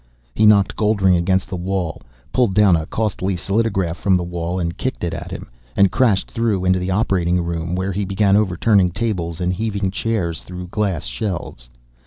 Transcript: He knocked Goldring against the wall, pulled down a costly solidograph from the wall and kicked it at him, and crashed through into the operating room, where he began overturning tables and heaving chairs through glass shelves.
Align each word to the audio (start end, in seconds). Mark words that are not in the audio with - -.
He 0.33 0.47
knocked 0.47 0.75
Goldring 0.75 1.15
against 1.15 1.47
the 1.47 1.55
wall, 1.55 2.01
pulled 2.33 2.55
down 2.55 2.75
a 2.75 2.87
costly 2.87 3.35
solidograph 3.35 3.95
from 3.97 4.15
the 4.15 4.23
wall 4.23 4.57
and 4.59 4.75
kicked 4.75 5.03
it 5.03 5.13
at 5.13 5.29
him, 5.29 5.47
and 5.77 5.91
crashed 5.91 6.31
through 6.31 6.65
into 6.65 6.79
the 6.79 6.89
operating 6.89 7.39
room, 7.39 7.75
where 7.75 7.91
he 7.91 8.03
began 8.03 8.35
overturning 8.35 8.89
tables 8.89 9.39
and 9.39 9.53
heaving 9.53 9.91
chairs 9.91 10.41
through 10.41 10.69
glass 10.69 11.05
shelves. 11.05 11.69